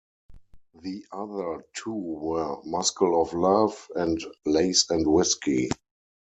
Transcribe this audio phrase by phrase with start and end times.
[0.81, 5.69] The other two were "Muscle of Love" and "Lace and Whiskey".